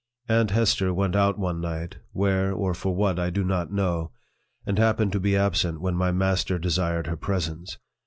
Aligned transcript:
Aunt 0.27 0.49
Hester 0.49 0.91
went 0.95 1.15
out 1.15 1.37
one 1.37 1.61
night, 1.61 1.97
where 2.11 2.51
or 2.51 2.73
for 2.73 2.95
what 2.95 3.19
I 3.19 3.29
do 3.29 3.43
not 3.43 3.71
know, 3.71 4.11
and 4.65 4.79
happened 4.79 5.11
to 5.11 5.19
be 5.19 5.37
absent 5.37 5.79
when 5.79 5.93
my 5.93 6.11
master 6.11 6.57
desired 6.57 7.05
her 7.05 7.15
presence. 7.15 7.77